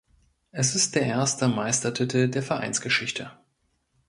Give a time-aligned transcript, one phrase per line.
[0.51, 3.29] Es ist der erste Meistertitel der Vereinsgeschichte.